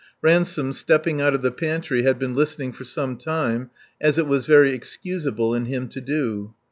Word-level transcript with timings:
Ransome, 0.23 0.73
stepping 0.73 1.21
out 1.21 1.35
of 1.35 1.43
the 1.43 1.51
pantry, 1.51 2.01
had 2.01 2.17
been 2.17 2.33
listening 2.33 2.71
for 2.73 2.83
some 2.85 3.17
time, 3.17 3.69
as 4.01 4.17
it 4.17 4.25
was 4.25 4.47
very 4.47 4.73
excusable 4.73 5.53
in 5.53 5.65
him 5.65 5.87
to 5.89 6.01
do. 6.01 6.55